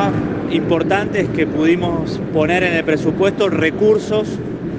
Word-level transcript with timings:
más 0.00 0.12
importante 0.50 1.20
es 1.20 1.28
que 1.28 1.46
pudimos 1.46 2.18
poner 2.32 2.62
en 2.62 2.72
el 2.72 2.84
presupuesto 2.84 3.50
recursos 3.50 4.26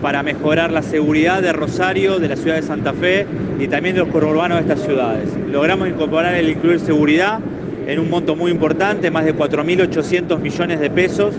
para 0.01 0.23
mejorar 0.23 0.71
la 0.71 0.81
seguridad 0.81 1.43
de 1.43 1.53
Rosario, 1.53 2.17
de 2.17 2.27
la 2.27 2.35
ciudad 2.35 2.55
de 2.55 2.63
Santa 2.63 2.91
Fe 2.93 3.27
y 3.59 3.67
también 3.67 3.93
de 3.93 4.01
los 4.01 4.09
conurbanos 4.09 4.57
de 4.57 4.61
estas 4.63 4.83
ciudades. 4.83 5.29
Logramos 5.51 5.87
incorporar 5.87 6.33
el 6.33 6.49
incluir 6.49 6.79
seguridad 6.79 7.39
en 7.85 7.99
un 7.99 8.09
monto 8.09 8.35
muy 8.35 8.49
importante, 8.49 9.11
más 9.11 9.25
de 9.25 9.35
4.800 9.35 10.39
millones 10.39 10.79
de 10.79 10.89
pesos, 10.89 11.35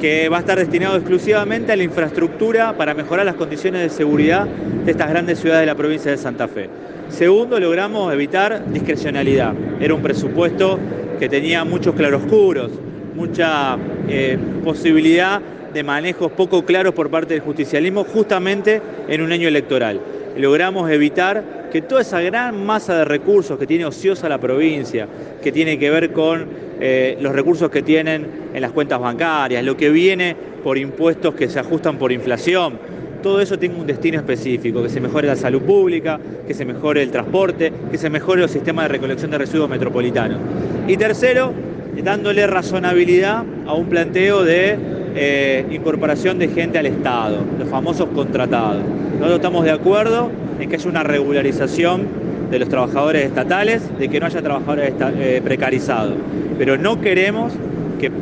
que 0.00 0.28
va 0.28 0.38
a 0.38 0.40
estar 0.40 0.58
destinado 0.58 0.96
exclusivamente 0.96 1.70
a 1.70 1.76
la 1.76 1.84
infraestructura 1.84 2.76
para 2.76 2.92
mejorar 2.92 3.24
las 3.24 3.36
condiciones 3.36 3.82
de 3.82 3.90
seguridad 3.90 4.48
de 4.84 4.90
estas 4.90 5.08
grandes 5.08 5.38
ciudades 5.38 5.62
de 5.62 5.66
la 5.66 5.76
provincia 5.76 6.10
de 6.10 6.16
Santa 6.16 6.48
Fe. 6.48 6.68
Segundo, 7.08 7.60
logramos 7.60 8.12
evitar 8.12 8.64
discrecionalidad. 8.72 9.52
Era 9.80 9.94
un 9.94 10.02
presupuesto 10.02 10.80
que 11.20 11.28
tenía 11.28 11.64
muchos 11.64 11.94
claroscuros, 11.94 12.72
mucha 13.14 13.76
eh, 14.08 14.38
posibilidad 14.64 15.40
de 15.72 15.82
manejos 15.82 16.32
poco 16.32 16.64
claros 16.64 16.94
por 16.94 17.10
parte 17.10 17.34
del 17.34 17.42
justicialismo 17.42 18.04
justamente 18.04 18.80
en 19.08 19.22
un 19.22 19.32
año 19.32 19.48
electoral. 19.48 20.00
Logramos 20.36 20.90
evitar 20.90 21.68
que 21.72 21.82
toda 21.82 22.02
esa 22.02 22.20
gran 22.20 22.64
masa 22.64 22.96
de 22.96 23.04
recursos 23.04 23.58
que 23.58 23.66
tiene 23.66 23.86
ociosa 23.86 24.28
la 24.28 24.38
provincia, 24.38 25.08
que 25.42 25.52
tiene 25.52 25.78
que 25.78 25.90
ver 25.90 26.12
con 26.12 26.46
eh, 26.80 27.16
los 27.20 27.34
recursos 27.34 27.70
que 27.70 27.82
tienen 27.82 28.26
en 28.52 28.60
las 28.60 28.72
cuentas 28.72 29.00
bancarias, 29.00 29.64
lo 29.64 29.76
que 29.76 29.90
viene 29.90 30.36
por 30.62 30.76
impuestos 30.76 31.34
que 31.34 31.48
se 31.48 31.58
ajustan 31.58 31.98
por 31.98 32.12
inflación, 32.12 32.78
todo 33.22 33.40
eso 33.40 33.58
tiene 33.58 33.76
un 33.76 33.86
destino 33.86 34.18
específico, 34.18 34.82
que 34.82 34.88
se 34.88 35.00
mejore 35.00 35.28
la 35.28 35.36
salud 35.36 35.62
pública, 35.62 36.18
que 36.46 36.54
se 36.54 36.64
mejore 36.64 37.02
el 37.02 37.10
transporte, 37.10 37.72
que 37.90 37.96
se 37.96 38.10
mejore 38.10 38.42
los 38.42 38.50
sistemas 38.50 38.86
de 38.86 38.88
recolección 38.88 39.30
de 39.30 39.38
residuos 39.38 39.70
metropolitanos. 39.70 40.40
Y 40.88 40.96
tercero, 40.96 41.52
dándole 42.00 42.46
razonabilidad 42.46 43.44
a 43.66 43.74
un 43.74 43.86
planteo 43.86 44.44
de 44.44 44.76
eh, 45.14 45.66
incorporación 45.70 46.38
de 46.38 46.48
gente 46.48 46.78
al 46.78 46.86
Estado, 46.86 47.38
los 47.58 47.68
famosos 47.68 48.08
contratados. 48.14 48.82
Nosotros 49.12 49.36
estamos 49.36 49.64
de 49.64 49.72
acuerdo 49.72 50.30
en 50.58 50.68
que 50.70 50.76
haya 50.76 50.88
una 50.88 51.02
regularización 51.02 52.06
de 52.50 52.58
los 52.58 52.68
trabajadores 52.68 53.26
estatales, 53.26 53.82
de 53.98 54.08
que 54.08 54.20
no 54.20 54.26
haya 54.26 54.40
trabajadores 54.40 54.94
eh, 55.00 55.40
precarizados, 55.44 56.14
pero 56.58 56.78
no 56.78 57.00
queremos 57.00 57.52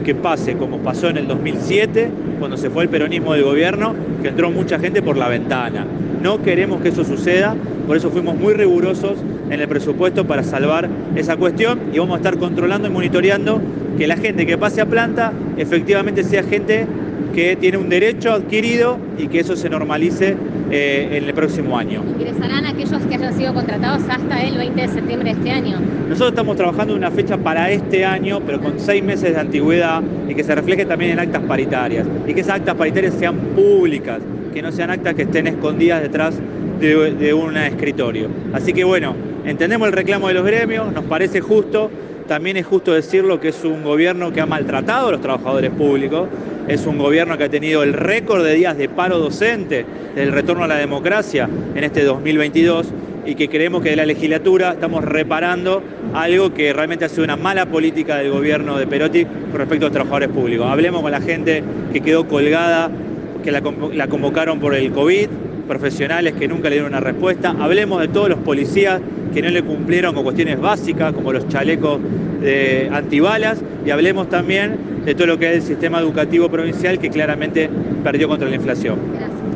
que, 0.05 0.15
pase 0.15 0.57
como 0.57 0.79
pasó 0.79 1.09
en 1.09 1.17
el 1.17 1.27
2007, 1.27 2.11
cuando 2.39 2.59
se 2.59 2.69
fue 2.69 2.83
el 2.83 2.91
peronismo 2.91 3.33
del 3.33 3.45
gobierno, 3.45 3.95
que 4.21 4.29
entró 4.29 4.51
mucha 4.51 4.79
gente 4.79 5.01
por 5.01 5.17
la 5.17 5.29
ventana. 5.29 5.87
No 6.23 6.43
queremos 6.43 6.83
que 6.83 6.91
eso 6.91 7.03
suceda, 7.03 7.57
por 7.87 7.97
eso 7.97 8.11
fuimos 8.11 8.37
muy 8.37 8.53
rigurosos 8.53 9.15
en 9.51 9.61
el 9.61 9.69
presupuesto 9.69 10.27
para 10.27 10.43
salvar 10.43 10.89
esa 11.17 11.37
cuestión 11.37 11.79
y 11.93 11.99
vamos 11.99 12.15
a 12.15 12.17
estar 12.19 12.39
controlando 12.39 12.89
y 12.89 12.91
monitoreando 12.91 13.61
que 13.99 14.07
la 14.07 14.17
gente 14.17 14.47
que 14.47 14.57
pase 14.57 14.81
a 14.81 14.87
planta 14.87 15.33
efectivamente 15.57 16.25
sea 16.25 16.43
gente 16.43 16.87
que 17.35 17.57
tiene 17.57 17.77
un 17.77 17.89
derecho 17.89 18.33
adquirido 18.33 18.99
y 19.19 19.29
que 19.29 19.41
eso 19.41 19.57
se 19.57 19.69
normalice 19.69 20.37
eh, 20.71 21.09
en 21.13 21.25
el 21.25 21.35
próximo 21.35 21.77
año. 21.77 22.03
¿Ingresarán 22.19 22.67
aquellos 22.67 23.03
que 23.03 23.15
hayan 23.15 23.37
sido 23.37 23.55
contratados 23.55 24.03
hasta 24.09 24.43
el 24.43 24.57
20 24.57 24.81
de 24.81 24.89
septiembre 24.89 25.33
de 25.33 25.39
este 25.39 25.51
año? 25.51 25.79
Nosotros 26.09 26.31
estamos 26.31 26.57
trabajando 26.57 26.93
en 26.93 26.99
una 26.99 27.11
fecha 27.11 27.37
para 27.37 27.71
este 27.71 28.05
año, 28.05 28.41
pero 28.45 28.61
con 28.61 28.81
seis 28.81 29.03
meses 29.03 29.35
de 29.35 29.41
antigüedad 29.41 30.03
y 30.29 30.35
que 30.35 30.43
se 30.43 30.55
refleje 30.55 30.85
también 30.87 31.13
en 31.13 31.21
actas 31.21 31.43
paritarias 31.43 32.07
y 32.27 32.35
que 32.35 32.41
esas 32.41 32.57
actas 32.57 32.75
paritarias 32.75 33.15
sean 33.15 33.37
públicas, 33.55 34.21
que 34.53 34.63
no 34.63 34.73
sean 34.73 34.91
actas 34.91 35.15
que 35.15 35.23
estén 35.23 35.47
escondidas 35.47 36.03
detrás 36.03 36.35
de, 36.81 37.35
un 37.35 37.57
escritorio. 37.57 38.29
Así 38.53 38.73
que 38.73 38.85
bueno, 38.85 39.15
entendemos 39.45 39.89
el 39.89 39.93
reclamo 39.93 40.29
de 40.29 40.35
los 40.35 40.45
gremios, 40.45 40.93
nos 40.93 41.05
parece 41.05 41.41
justo 41.41 41.91
también 42.27 42.57
es 42.57 42.65
justo 42.65 42.95
decirlo 42.95 43.41
que 43.41 43.49
es 43.49 43.65
un 43.65 43.83
gobierno 43.83 44.33
que 44.33 44.41
ha 44.41 44.47
maltratado 44.47 45.09
a 45.09 45.11
los 45.11 45.21
trabajadores 45.21 45.71
públicos, 45.73 46.29
es 46.69 46.87
un 46.87 46.97
gobierno 46.97 47.37
que 47.37 47.45
ha 47.45 47.49
tenido 47.49 47.83
el 47.83 47.93
récord 47.93 48.45
de 48.45 48.55
días 48.55 48.79
de 48.79 48.89
paro 48.89 49.19
docente 49.19 49.85
del 50.15 50.31
retorno 50.31 50.63
a 50.63 50.69
la 50.69 50.77
democracia 50.77 51.49
en 51.75 51.83
este 51.83 52.05
2022 52.05 52.87
y 53.27 53.35
que 53.35 53.49
creemos 53.49 53.83
que 53.83 53.91
de 53.91 53.97
la 53.97 54.07
legislatura 54.07 54.73
estamos 54.73 55.05
reparando 55.05 55.83
algo 56.15 56.55
que 56.55 56.73
realmente 56.73 57.05
ha 57.05 57.09
sido 57.09 57.25
una 57.25 57.37
mala 57.37 57.67
política 57.67 58.19
del 58.19 58.31
gobierno 58.31 58.79
de 58.79 58.87
Perotti 58.87 59.25
con 59.25 59.59
respecto 59.59 59.87
a 59.87 59.89
los 59.89 59.93
trabajadores 59.93 60.29
públicos. 60.29 60.69
Hablemos 60.71 61.03
con 61.03 61.11
la 61.11 61.21
gente 61.21 61.65
que 61.93 62.01
quedó 62.01 62.29
colgada, 62.29 62.91
que 63.43 63.51
la 63.51 64.07
convocaron 64.07 64.61
por 64.61 64.77
el 64.77 64.93
COVID, 64.93 65.29
profesionales 65.71 66.35
que 66.35 66.49
nunca 66.49 66.69
le 66.69 66.75
dieron 66.75 66.91
una 66.91 66.99
respuesta. 66.99 67.55
Hablemos 67.61 68.01
de 68.01 68.09
todos 68.09 68.29
los 68.29 68.41
policías 68.41 69.01
que 69.33 69.41
no 69.41 69.51
le 69.51 69.63
cumplieron 69.63 70.13
con 70.13 70.25
cuestiones 70.25 70.61
básicas 70.61 71.13
como 71.13 71.33
los 71.33 71.47
chalecos 71.47 72.01
de 72.41 72.91
antibalas 72.93 73.59
y 73.87 73.91
hablemos 73.91 74.29
también 74.29 75.05
de 75.05 75.15
todo 75.15 75.29
lo 75.29 75.39
que 75.39 75.51
es 75.51 75.57
el 75.59 75.63
sistema 75.63 76.01
educativo 76.01 76.49
provincial 76.49 76.99
que 76.99 77.09
claramente 77.09 77.71
perdió 78.03 78.27
contra 78.27 78.49
la 78.49 78.57
inflación. 78.57 78.99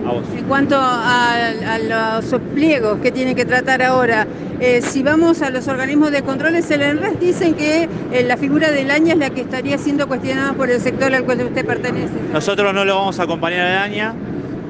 A 0.06 0.12
vos. 0.12 0.22
En 0.38 0.44
cuanto 0.44 0.76
a, 0.78 1.78
los 2.20 2.40
pliegos 2.54 3.00
que 3.00 3.10
tiene 3.10 3.34
que 3.34 3.44
tratar 3.44 3.82
ahora, 3.82 4.28
eh, 4.60 4.82
si 4.82 5.02
vamos 5.02 5.42
a 5.42 5.50
los 5.50 5.66
organismos 5.66 6.12
de 6.12 6.22
controles, 6.22 6.70
el 6.70 6.82
ENRES 6.82 7.18
dicen 7.18 7.54
que 7.54 7.88
eh, 8.12 8.22
la 8.22 8.36
figura 8.36 8.70
del 8.70 8.90
AñA 8.92 9.14
es 9.14 9.18
la 9.18 9.30
que 9.30 9.40
estaría 9.40 9.78
siendo 9.78 10.06
cuestionada 10.06 10.52
por 10.52 10.70
el 10.70 10.80
sector 10.80 11.12
al 11.12 11.24
cual 11.24 11.40
usted 11.40 11.66
pertenece. 11.66 12.12
Nosotros 12.32 12.72
no 12.72 12.84
lo 12.84 12.94
vamos 12.94 13.18
a 13.18 13.24
acompañar 13.24 13.66
al 13.66 13.78
AñA, 13.78 14.14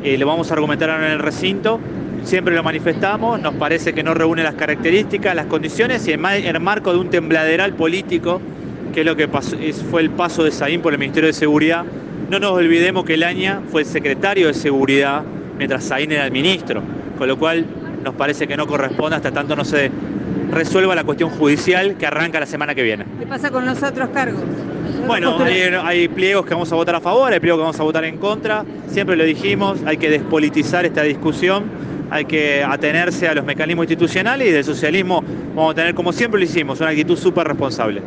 eh, 0.04 0.16
lo 0.18 0.26
vamos 0.26 0.50
a 0.50 0.54
argumentar 0.54 0.90
ahora 0.90 1.06
en 1.06 1.12
el 1.12 1.18
recinto 1.18 1.80
siempre 2.24 2.54
lo 2.54 2.62
manifestamos, 2.62 3.40
nos 3.40 3.54
parece 3.54 3.92
que 3.92 4.02
no 4.02 4.14
reúne 4.14 4.42
las 4.42 4.54
características, 4.54 5.34
las 5.34 5.46
condiciones 5.46 6.06
y 6.08 6.12
en 6.12 6.24
el 6.24 6.60
marco 6.60 6.92
de 6.92 6.98
un 6.98 7.10
tembladeral 7.10 7.74
político, 7.74 8.40
que 8.92 9.00
es 9.00 9.06
lo 9.06 9.16
que 9.16 9.28
fue 9.90 10.02
el 10.02 10.10
paso 10.10 10.44
de 10.44 10.50
Saín 10.50 10.80
por 10.80 10.92
el 10.92 10.98
Ministerio 10.98 11.26
de 11.28 11.32
Seguridad. 11.32 11.84
No 12.30 12.38
nos 12.38 12.52
olvidemos 12.52 13.04
que 13.04 13.14
el 13.14 13.22
AñA 13.22 13.60
fue 13.70 13.82
el 13.82 13.86
secretario 13.86 14.48
de 14.48 14.54
Seguridad 14.54 15.22
mientras 15.58 15.84
Saín 15.84 16.12
era 16.12 16.24
el 16.24 16.32
ministro, 16.32 16.82
con 17.18 17.28
lo 17.28 17.38
cual 17.38 17.66
nos 18.02 18.14
parece 18.14 18.46
que 18.46 18.56
no 18.56 18.66
corresponde 18.66 19.16
hasta 19.16 19.30
tanto 19.30 19.54
no 19.54 19.64
se 19.64 19.90
resuelva 20.50 20.94
la 20.94 21.04
cuestión 21.04 21.30
judicial 21.30 21.96
que 21.96 22.06
arranca 22.06 22.40
la 22.40 22.46
semana 22.46 22.74
que 22.74 22.82
viene. 22.82 23.04
¿Qué 23.18 23.26
pasa 23.26 23.50
con 23.50 23.66
los 23.66 23.82
otros 23.82 24.08
cargos? 24.10 24.42
Bueno, 25.06 25.38
hay, 25.42 25.62
hay, 25.82 26.08
pliegos 26.08 26.46
que 26.46 26.54
vamos 26.54 26.72
a 26.72 26.76
votar 26.76 26.94
a 26.94 27.00
favor, 27.00 27.32
hay 27.32 27.40
pliegos 27.40 27.58
que 27.58 27.62
vamos 27.62 27.80
a 27.80 27.82
votar 27.82 28.04
en 28.04 28.18
contra, 28.18 28.64
siempre 28.88 29.16
lo 29.16 29.24
dijimos, 29.24 29.80
hay 29.84 29.96
que 29.96 30.10
despolitizar 30.10 30.84
esta 30.84 31.02
discusión 31.02 31.64
hay 32.10 32.26
que 32.26 32.62
atenerse 32.62 33.26
a 33.28 33.34
los 33.34 33.44
mecanismos 33.44 33.84
institucionales 33.84 34.48
y 34.48 34.52
del 34.52 34.62
socialismo 34.62 35.24
vamos 35.54 35.72
a 35.72 35.74
tener, 35.74 35.94
como 35.94 36.12
siempre 36.12 36.38
lo 36.38 36.44
hicimos, 36.44 36.80
una 36.80 36.90
actitud 36.90 37.16
súper 37.16 37.48
responsable. 37.48 38.02